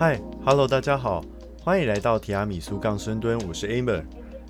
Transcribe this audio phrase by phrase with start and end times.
[0.00, 1.22] 嗨，Hello，大家好，
[1.62, 4.02] 欢迎来到提亚米苏杠深蹲，我是 Amer。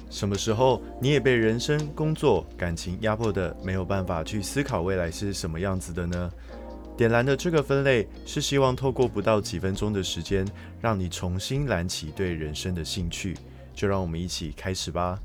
[0.08, 6.30] 什么时候你也被人生、工作、感情压迫的没有办法去思考未来是什么样子的呢？
[6.96, 10.46] 点燃的这个分类是希望透过不到几分钟的时间，
[10.80, 13.36] 让你重新燃起对人生的兴趣。
[13.74, 15.18] 就让我们一起开始吧。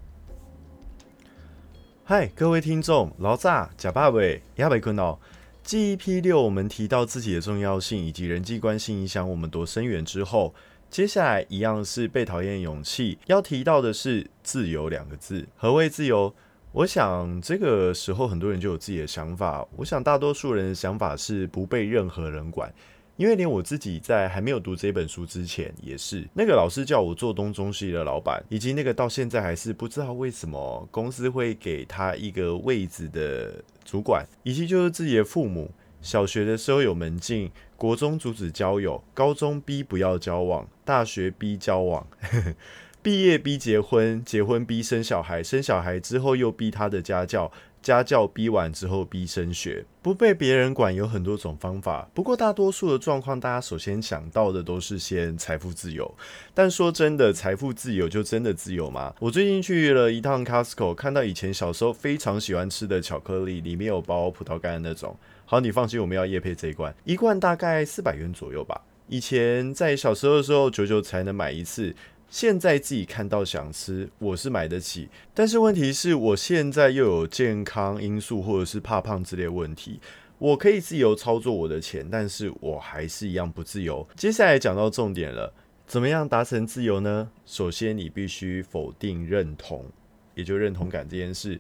[2.04, 5.20] 嗨，各位听众，老炸假爸伟亚北坤哦。
[5.66, 10.54] GEP 六，我们提到自己的重要性以及人际关系影响我们多深远之后，
[10.92, 15.48] 接下来一样是被讨厌勇气，要提到的是自由两个字。
[15.56, 16.32] 何谓自由？
[16.72, 19.68] 我想这个时候很多人就有自己的想法。
[19.78, 22.72] 我想大多数人的想法是不被任何人管。
[23.18, 35.72] 因为连我自己在还没有读这本书之前，也是那个老师叫我做东中西的老板，以及那个到现在还是不知道为什么公司会给他一个位置的主管，以及就是自己的父母。
[36.02, 42.06] 小学的时候有门禁，国中阻止交友，高中逼不要交往，大学逼交往，
[43.02, 47.52] 毕业逼结婚，结婚逼生小孩，生小孩之后又逼他的家教。
[47.86, 52.10] 家教逼完之后逼升学，不被别人管有很多种方法。
[52.16, 56.12] 不过大多数的状况，大家首先想到的都是先财富自由。
[56.56, 59.14] 但说真的，财富自由就真的自由吗？
[59.22, 65.16] 我最近去了一趟 Costco，看到以前小时候非常喜欢吃的巧克力，里面有包葡萄干的那种。
[65.46, 68.82] 好，你放心，我们要夜配这一罐，一罐大概四百元左右吧。
[69.08, 71.96] 以前在小时候的时候，九九才能买一次。
[72.36, 80.02] 现在自己看到想吃，我是买得起，但是问题是我现在又有健康因素或者是怕胖之类问题，
[80.38, 84.06] 我可以自由操作我的钱，但是我还是一样不自由。
[84.18, 85.54] 接下来讲到重点了，
[85.88, 87.32] 怎么样达成自由呢？
[87.46, 89.86] 首先你必须否定认同，
[90.34, 91.58] 也就认同感这件事。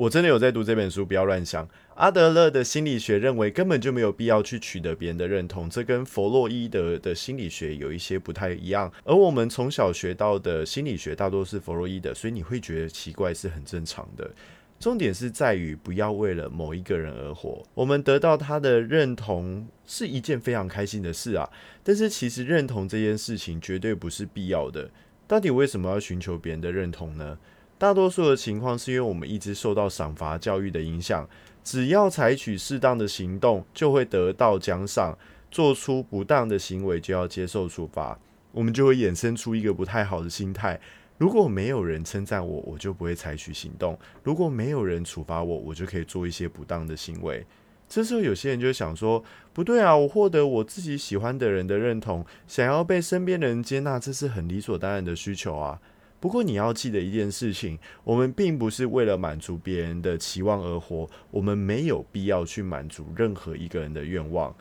[0.00, 1.68] 我真的有在读这本书，不要乱想。
[1.96, 8.90] 阿德勒的心理学认为根本就没有必要去取得别人的认同，这跟弗洛伊德的心理学有一些不太一样。
[9.04, 14.30] 而我们从小学到的心理学大多是弗洛伊德，所以你会觉得奇怪是很正常的。
[14.78, 17.62] 重点是在于不要为了某一个人而活。
[17.74, 21.46] 我们得到他的认同是一件非常开心的事啊，
[21.84, 24.88] 但是其实认同这件事情绝对不是必要的。
[25.28, 27.36] 到底为什么要寻求别人的认同呢？
[27.80, 31.26] 大多数的情况是因为我们一直受到赏罚教育的影响，
[31.64, 35.16] 只要采取适当的行动，就会得到奖赏；
[35.50, 38.18] 做出不当的行为，就要接受处罚。
[38.52, 40.78] 我们就会衍生出一个不太好的心态：
[41.16, 47.46] 如果没有人称赞我，我就不会采取行动；如果没有人处罚我，我就可以做一些不当的行为。
[47.88, 49.24] 这时候，有些人就想说：
[49.54, 55.80] 不对啊，我获得我自己喜欢的人的认同，想要被身边的人接纳，这是很理所当然的需求啊。
[56.20, 64.54] 不过你要记得一件事情，我们并不是为了满足别人的期望而活，我们没有必要去满足任何一个人的愿望。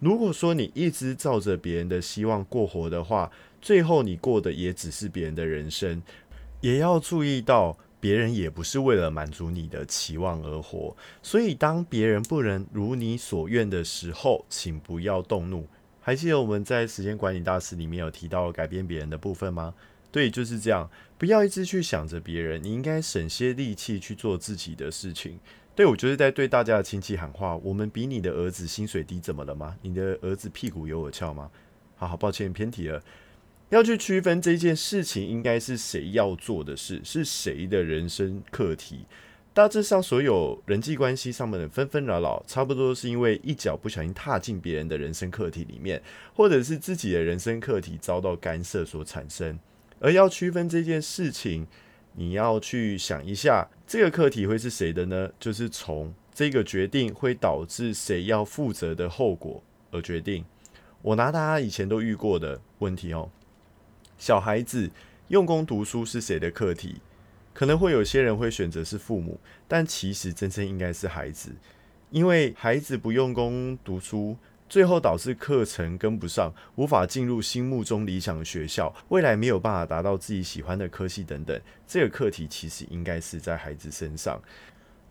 [0.00, 3.30] 如果说你一直照着别人的希望过活的话，
[3.60, 6.02] 最后你过的也只是别人的人生。
[6.60, 10.96] 也要注意到，别人也不是为了满足你的期望而活。
[11.22, 15.68] 所以，当别人不能如你所愿的时候，请不要动怒。
[16.00, 19.72] 还记得我们在时间管理大师里面有提到改变别人的部分吗？
[20.12, 20.88] 对，就是这样。
[21.18, 25.40] 不要一直去想着别人，你应该省些力气去做自己的事情。
[25.74, 29.76] 对我就是在对大家的亲戚喊话：我们比你的儿子薪水低，怎么了吗？
[29.80, 31.50] 你的儿子屁股有我翘吗？
[31.96, 33.02] 好好抱歉，偏题了。
[33.70, 39.06] 要去区分这件事情应该是谁要做的事，是谁的人生课题。
[39.54, 46.02] 大致上，所有人际关系上面的纷纷扰扰，差不多是因为一脚不小心踏进别人的人生课题里面，
[46.34, 49.58] 或者是自己的人生课题遭到干涉所产生。
[50.02, 51.64] 而要区分这件事情，
[52.14, 55.30] 你要去想一下，这个课题会是谁的呢？
[55.38, 59.62] 就是从这个决定会导致谁要负责的后果
[59.92, 60.44] 而决定。
[61.02, 63.30] 我拿大家以前都遇过的问题哦，
[64.18, 64.90] 小孩子
[65.28, 66.96] 用功读书是谁的课题？
[67.54, 71.52] 可能会有些人会选择是父母，但其实真正应该是孩子，
[72.10, 74.36] 因为孩子不用功读书。
[74.72, 81.60] 最后导致课程跟不上，无法进入心目中理想的学校，未来没有办法达到自己喜欢的科系等等。
[81.86, 84.40] 这个课题其实应该是在孩子身上。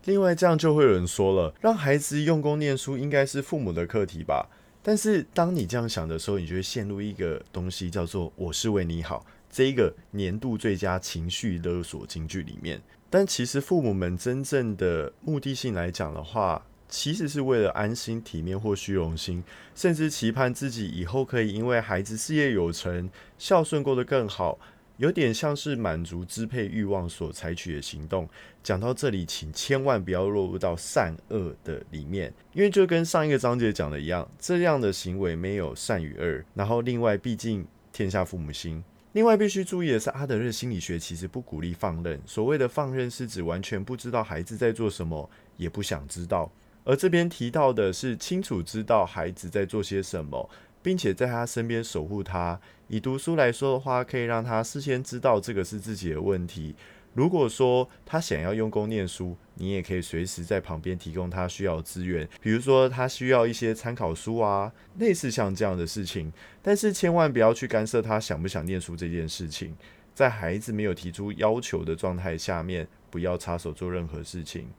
[0.06, 4.48] 另外，这样就会有人说了，让孩子用功念书应该是父母的课题吧？
[4.82, 12.82] 但是当你这样想的时候，你就会陷入一个东西叫做“我是为你好”这一个年度最佳情绪勒索金句里面。
[13.08, 19.42] 但其实父母们真正的目的性来讲的话，其实是为了安心、体面或虚荣心，
[19.74, 23.08] 甚至期盼自己以后可以因为孩子事业有成、
[23.38, 24.58] 孝顺过得更好，
[24.98, 28.28] 有点像是满足支配欲望所采取的行动。
[28.62, 36.44] 讲到这里，请千万不要落入到善恶的里面，因为就跟上一个章节讲的一样，这样的行为没有善与恶。
[36.52, 38.84] 然后，另外，毕竟天下父母心。
[39.12, 42.20] 另外必须注意的是，阿德勒心理学其实不鼓励放任。
[42.26, 46.52] 所谓的放任，是指完全不知道孩子在做什么，也不想知道。
[46.84, 50.50] 而这边提到的是清楚知道孩子在做些什么，
[50.82, 52.60] 并且在他身边守护他。
[52.88, 56.74] 以读书来说的话，可以让他事先知道这个是自己的问题。
[57.14, 66.32] 如果说他想要用功念书，你也可以随时在旁边提供他需要资源，比如说他需要一些参考书啊，类似像这样的事情。
[66.62, 69.76] 但是千万不要去干涉他想不想念书这件事情，
[70.14, 74.70] 在孩子没有提出要求的状态下面，不要插手做任何事情。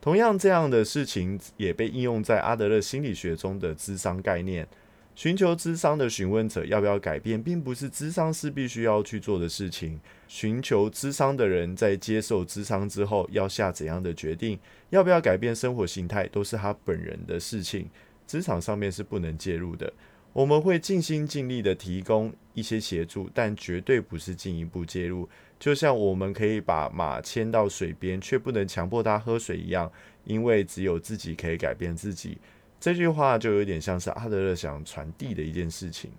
[0.00, 4.66] 同样，这样的事情也被应用在阿德勒心理学中的智商概念。
[5.14, 10.00] 寻求智商的询问者要不要改变，并不是智商师必须要去做的事情。
[10.26, 14.58] 寻求智商的人在接受智商之后，要下怎样的决定，
[14.88, 17.90] 要不要改变生活形态，都是他本人的事情。
[18.26, 19.92] 职场上面是不能介入的。
[20.32, 25.28] 我们会尽心尽力的提供一些协助，但绝对不是进一步介入。
[25.60, 29.92] 就像我们可以把马牵到水边，却不能强迫它喝水一样，
[30.24, 32.38] 因为只有自己可以改变自己。
[32.80, 36.10] 这句话就有点像是阿德勒想传递的一件事情。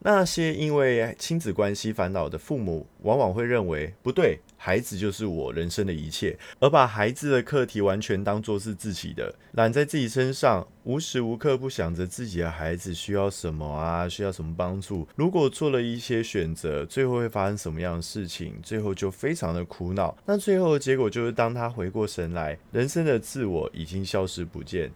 [0.00, 15.06] 那些因为亲子关系烦恼的父母，往往会认为不对，孩子就是我人生的一切，而把孩子的课题完全当作是自己的，揽在自己身上，无时无刻不想着自己的孩子需要什么啊，需要什么帮助。
[15.16, 18.54] 如果做了一些选择，最后会发生什么样的事情？
[18.62, 20.16] 最后就非常的苦恼。
[20.24, 24.90] 那最后的结果就是，当他回过神来，人生的自我已经消失不见。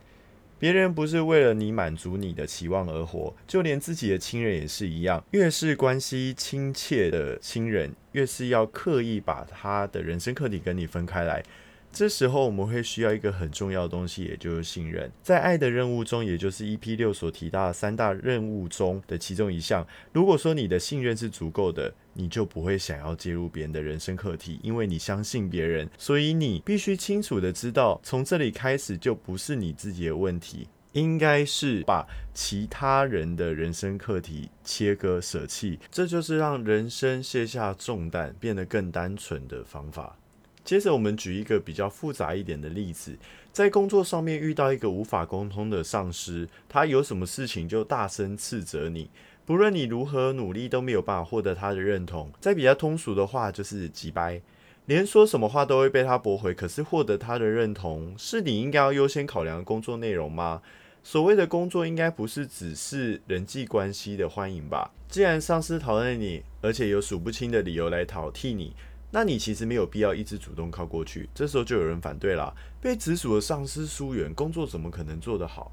[0.63, 5.21] 别人不是为了你满足你的期望而活，就连自己的亲人也是一样。
[5.33, 11.43] 越是关系亲切的亲人，越是要刻意把他的人生课题跟你分开来。
[11.93, 15.11] 这时候我们会需要一个很重要的东西，也就是信任。
[15.23, 19.87] 在爱的任务中，也就是 EP 六所提到的三大任务中的其中一项。
[20.13, 25.89] 如果说你的信任是足够的，你就不会想要介入别人的人生课题，因为你相信别人。
[25.99, 35.79] 所以你必须清楚的知道，从这里开始就不是你自己的问题，应该是把其他人的人生课题切割舍弃。
[35.91, 40.17] 这就是让人生卸下重担，变得更单纯的方法。
[40.65, 43.17] 接着，我们举一个比较复杂一点的例子，
[43.53, 49.11] 在工作上面遇到一个无法沟通的上司，他有什么事情就大声斥责你，
[49.45, 52.33] 不论你如何努力都没有办法获得他的认同。
[52.41, 54.41] 在比较通俗的话，就是急掰，
[54.87, 56.55] 连说什么话都会被他驳回。
[56.55, 60.63] 可是获得他的认同，是你应该要优先考量的工作内容吗？
[61.03, 64.93] 所谓的工作，应该不是只是人际关系的欢迎吧？
[65.09, 68.77] 既然上司讨厌你，而且有数不清的理由来挑剔你。
[69.15, 72.53] 那你其实没有必要一直主动靠过去，这时候就有人反对了。
[72.81, 75.71] 被直属的上司疏远，工作怎么可能做得好？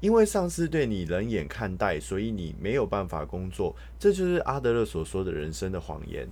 [0.00, 3.76] 因为上司对你冷眼看待，所以你没有办法工作。
[3.98, 6.26] 这就是阿德勒所说的人生的谎言。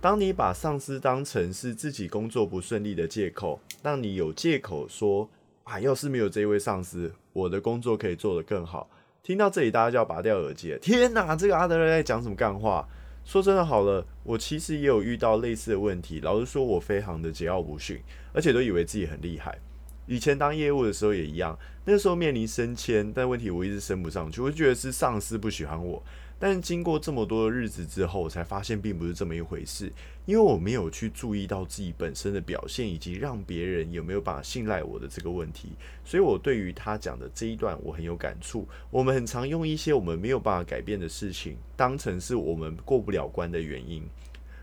[0.00, 5.28] 当你把上司当成是自己工作不顺利的借口，让你有借口说
[5.64, 8.88] 啊，要是没有这位上司，我的工作可以做得更好。
[9.24, 10.78] 听到这里，大家就要拔掉耳机。
[10.80, 12.88] 天哪，这个阿德勒在讲什么干话？
[13.28, 16.18] 说真的，好了，我其实也有遇到类似的问题。
[16.20, 18.00] 老实说，我非常的桀骜不驯，
[18.32, 19.58] 而且都以为自己很厉害。
[20.06, 26.02] 以前当业务的时候也一样，那时候面临升迁，但问题我一直升不上去，我就觉得是上司不喜欢我。
[26.38, 29.92] 但经过这么多的日子之后，我才发现并不是这么一回事。
[30.24, 35.70] 因为我没有去注意到自己本身的表现，以及让别人有没有办法信赖我的这个问题，
[36.04, 38.68] 所以我对于他讲的这一段我很有感触。
[38.90, 44.06] 我们很常用一些我们没有办法改变的事情，当成是我们过不了关的原因，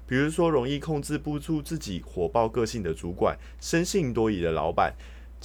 [0.08, 4.94] 比如说容易控制不住自己火爆个性的主管，生性多疑的老板。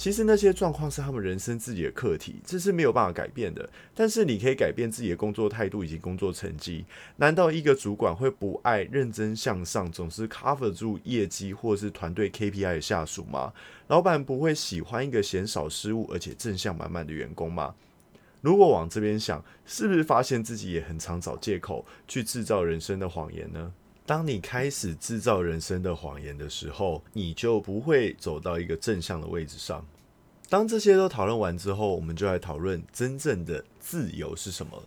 [0.01, 3.69] 其实那些状况是他们人生自己的课题，这是没有办法改变的。
[3.93, 6.83] 但是你可以改变自己的工作态度以及工作成绩。
[7.17, 13.53] 难道一个主管会不爱认真向上、总是 cover 住业绩或是团队 KPI 的下属吗？
[13.89, 17.75] 老板不会喜欢一个嫌少失误而且正向满满的员工吗？
[18.41, 23.71] 如果往这边想，是不是发现自己也很常找借口去制造人生的谎言呢？
[24.05, 29.85] 当你开始制造人生的谎言的时候，你就不会走到一个正向的位置上。
[30.49, 34.83] 当这些都讨论完之后，我们就来讨论真正的自由是什么。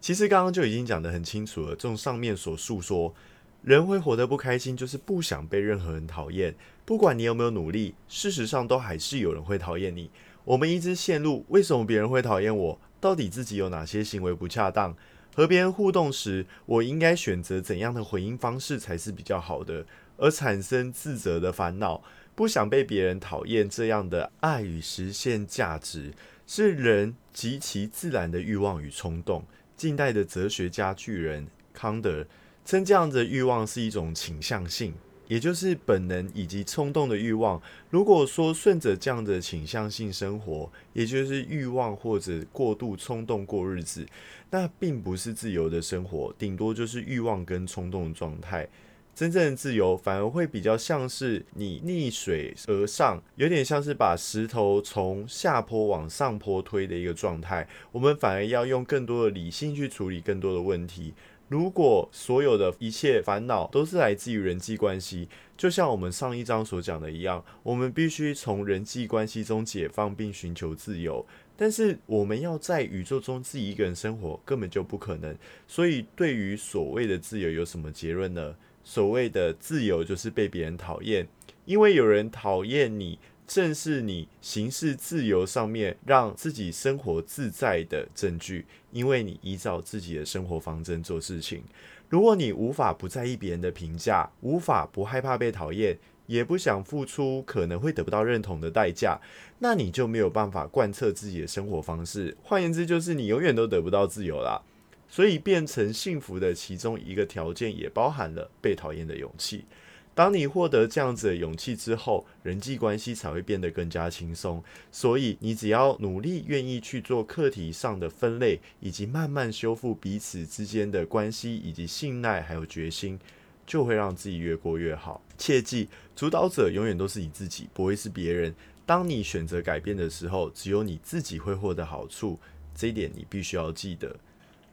[0.00, 1.70] 其实刚刚就已经讲得很清楚了。
[1.70, 3.14] 这种上面所述说，
[3.62, 6.54] 人会活得不开心，就是不想被任何人讨厌。
[6.84, 10.10] 不管你有没有努力，事实上都还是有人会讨厌你。
[10.44, 12.80] 我们一直陷入为什么别人会讨厌我？
[13.00, 14.96] 到底自己有哪些行为不恰当？
[15.34, 19.86] 和别人互动时，我应该选择怎样的回应方式才是比较好的？
[20.18, 22.02] 而产生自责的烦恼，
[22.34, 26.12] 不想被别人讨厌，这样的爱与实现价值，
[26.46, 29.44] 是人极其自然的欲望与冲动。
[29.76, 32.24] 近代的哲学家巨人康德
[32.64, 34.94] 称这样的欲望是一种倾向性，
[35.32, 37.58] 也就是本能以及冲动的欲望。
[37.88, 44.06] 如果说顺着这样的倾向性生活，也就是欲望或者过度冲动过日子，
[44.50, 48.68] 那并不是自由的生活，顶多就是欲望跟冲动的状态。
[49.14, 57.66] 真正的自由反而会比较像是你逆水而上，有点像是把石头从下坡往上坡推的一个状态。
[57.90, 61.14] 我们反而要用更多的理性去处理更多的问题。
[61.52, 71.26] 如果所有的一切烦恼都是来自于人际关系，就像我们上一章所讲的一样，我们必须从人际关系中解放并寻求自由。
[71.54, 75.36] 但是我们要在宇宙中自己一个人生活，根本就不可能。
[75.68, 78.56] 所以，对于所谓的自由，有什么结论呢？
[78.82, 81.28] 所谓的自由就是被别人讨厌，
[81.66, 83.18] 因为有人讨厌你，
[83.54, 88.64] 正是你行事自由上面让自己生活自在的证据。
[88.92, 91.62] 因为你依照自己的生活方针做事情。
[92.08, 99.20] 如果你无法不在意别人的评价，无法不害怕被讨厌，也不想付出可能会得不到认同的代价，
[99.58, 102.34] 那你就没有办法贯彻自己的生活方式。
[102.42, 104.62] 换言之，就是你永远都得不到自由啦。
[105.08, 109.66] 所以，变成幸福的其中一个条件，也包含了被讨厌的勇气。
[110.14, 114.62] 当你获得这样子的勇气之后，人际关系才会变得更加轻松。
[114.90, 123.18] 所以，你只要努力、愿意去做课题上的分类，以及慢慢修复彼此之间的关系，以及信赖，还有决心，
[123.66, 125.22] 就会让自己越过越好。
[125.38, 128.54] 切记，主导者永远都是你自己，不会是别人。
[128.84, 132.38] 当你选择改变的时候，只有你自己会获得好处。
[132.74, 134.14] 这一点你必须要记得。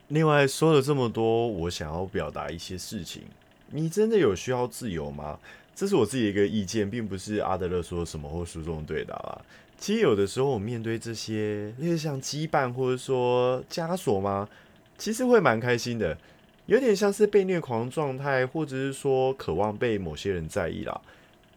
[0.09, 3.23] 另外说了这么多，我想要表达一些事情。
[3.71, 5.39] 你真的有需要自由吗？
[5.75, 9.41] 这是我自己的一个意见，并不是阿德勒说什么或书中对答啦。
[9.77, 14.49] 其实有的时候，我面对这些类似像羁绊或者说枷锁吗？
[14.97, 16.17] 其实会蛮开心的，
[16.65, 20.99] 有点像是被虐狂状态，或者是说渴望被某些人在意啦。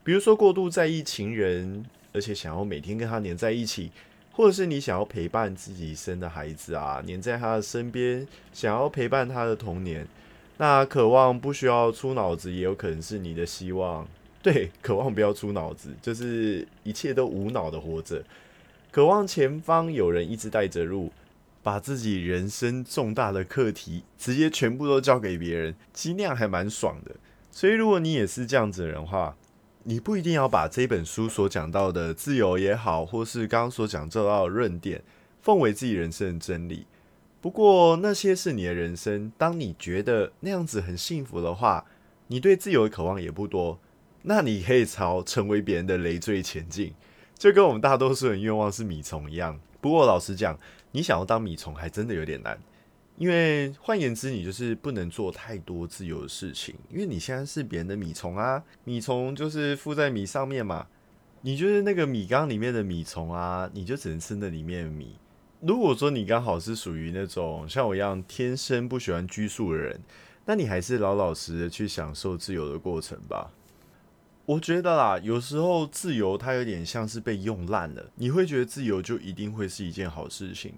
[0.05, 3.91] 比如说过度在意情人，而且想要每天跟他黏在一起。
[4.35, 10.09] 或者是你想要陪伴自己生的孩子啊，黏在他的身边，想要陪伴他的童年，
[10.63, 14.07] 那渴望不需要出脑子，也有可能是你的希望。
[14.41, 18.23] 对，渴望不要出脑子，就是一切都无脑的活着，
[18.93, 21.11] 渴望前方有人一直带着路，
[21.65, 27.11] 把自己人生重大的课题直接全部都交给别人，其实那样还蛮爽的。
[27.51, 29.37] 所以如果你也是这样子的人话，
[29.83, 35.03] 你不一定要把这本书所讲到的自由也好，或是刚刚所讲到的论点，
[35.41, 36.87] 奉为自己人生的真理。
[37.43, 41.85] 不过那些是你的人生，当你觉得那样子很幸福的话，
[42.29, 43.81] 你对自由的渴望也不多，
[44.23, 46.95] 那你可以朝成为别人的累赘前进，
[47.37, 49.59] 就跟我们大多数人愿望是米虫一样。
[49.81, 50.57] 不过老实讲，
[50.93, 52.57] 你想要当米虫，还真的有点难。
[53.19, 60.87] 因为换言之，你就是不能做太多自由的事情，因为你现在是别人的米虫啊，米虫就是附在米上面嘛，
[61.41, 65.17] 你就是那个米缸里面的米虫啊，你就只能吃那里面的米。
[65.65, 70.01] 如果说你刚好是属于那种像我一样天生不喜欢拘束的人，
[70.45, 73.53] 那你还是老老实实去享受自由的过程吧。
[74.45, 80.75] 我觉得啦，有时候自由它有点像是被用烂了，你会觉得自由就一定会是一件好事情。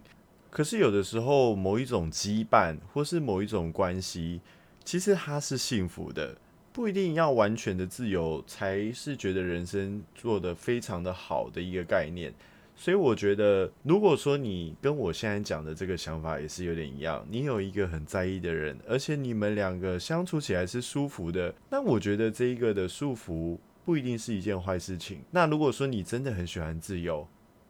[0.51, 4.43] 可是有的时候，某一种羁绊或是某一种关系，
[4.85, 6.37] 其实它是幸福的，
[6.75, 12.35] 不一定要完全的自由才是觉得人生做的非常的好的一个概念。
[12.77, 25.21] 所以我觉得，如果说你跟我现在讲的这个想法也是有点一样，你有一个很在意的人，而且你们两个相处起来是舒服的，那我觉得这一个的束缚不一定是一件坏事情。
[25.31, 27.27] 那如果说你真的很喜欢自由，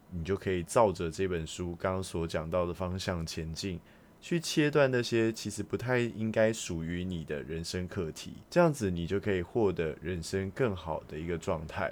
[0.09, 3.79] 你就可以照着这本书刚刚所讲到的方向前进，
[4.19, 11.91] 去切断那些其实不太应该属于你的人生课题，这样子你就可以获得人生更好的一个状态。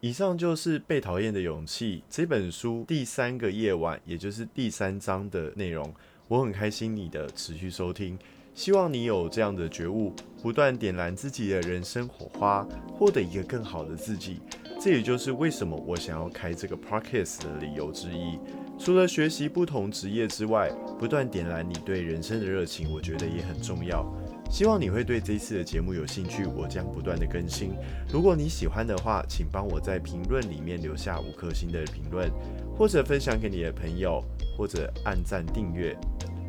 [0.00, 5.92] 以上就是《被讨厌的勇气》这本书第三个夜晚，也就是第三章的内容。
[6.28, 8.16] 我很开心你的持续收听，
[8.54, 12.64] 希望你有这样的觉悟，不断点燃自己的人生火花，
[12.96, 14.40] 获得一个更好的自己。
[14.80, 18.38] 这也就是为什么我想要开这个 podcast 的理由之一。
[18.78, 24.04] 除了学习不同职业之外，不断点燃你对人生的热情，我觉得也很重要。
[24.48, 27.72] 希望你会对这次的节目有兴趣，我将不断的更新。
[28.10, 32.30] 如果你喜欢的话，请帮我在评论里面留下五颗星的评论，
[32.76, 34.24] 或者分享给你的朋友，
[34.56, 35.96] 或者按赞订阅。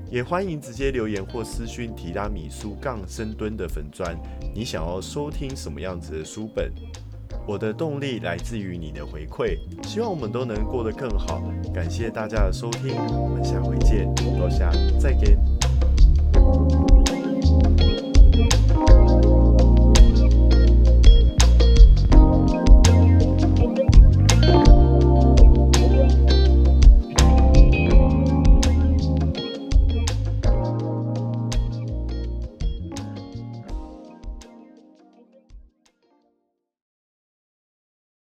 [0.09, 4.17] 也欢迎直接留言或私讯提拉米苏杠深蹲的粉砖，
[4.55, 6.71] 你想要收听什么样子的书本？
[7.45, 11.41] 我的动力来自于你的回馈，希望我们都能过得更好。
[11.73, 14.67] 感谢大家的收听，我们下回见，多谢，
[14.99, 15.48] 再见。